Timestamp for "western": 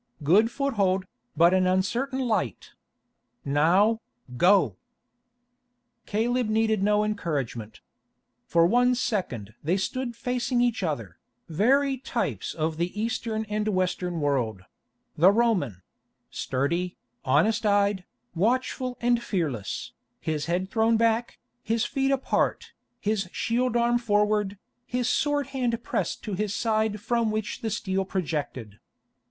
13.67-14.21